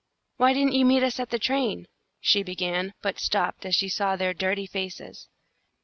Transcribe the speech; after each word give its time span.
"Why 0.37 0.53
didn't 0.53 0.73
you 0.73 0.83
meet 0.83 1.03
us 1.03 1.19
at 1.19 1.29
the 1.29 1.37
train?" 1.37 1.87
she 2.19 2.41
began, 2.41 2.95
but 3.03 3.19
stopped 3.19 3.67
as 3.67 3.75
she 3.75 3.87
saw 3.87 4.15
their 4.15 4.33
dirty 4.33 4.65
faces. 4.65 5.27